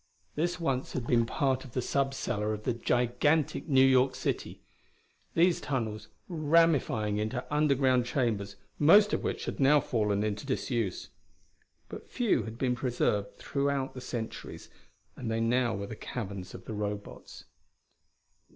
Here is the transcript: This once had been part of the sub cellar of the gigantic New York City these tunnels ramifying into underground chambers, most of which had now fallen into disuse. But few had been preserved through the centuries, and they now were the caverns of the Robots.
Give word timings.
This 0.33 0.59
once 0.59 0.93
had 0.93 1.05
been 1.05 1.27
part 1.27 1.63
of 1.63 1.73
the 1.73 1.81
sub 1.83 2.15
cellar 2.15 2.55
of 2.55 2.63
the 2.63 2.73
gigantic 2.73 3.67
New 3.69 3.85
York 3.85 4.15
City 4.15 4.63
these 5.35 5.61
tunnels 5.61 6.07
ramifying 6.27 7.19
into 7.19 7.45
underground 7.53 8.07
chambers, 8.07 8.55
most 8.79 9.13
of 9.13 9.21
which 9.23 9.45
had 9.45 9.59
now 9.59 9.79
fallen 9.79 10.23
into 10.23 10.43
disuse. 10.43 11.09
But 11.87 12.09
few 12.09 12.45
had 12.45 12.57
been 12.57 12.73
preserved 12.75 13.37
through 13.37 13.67
the 13.93 14.01
centuries, 14.01 14.71
and 15.15 15.29
they 15.29 15.39
now 15.39 15.75
were 15.75 15.85
the 15.85 15.95
caverns 15.95 16.55
of 16.55 16.65
the 16.65 16.73
Robots. 16.73 17.43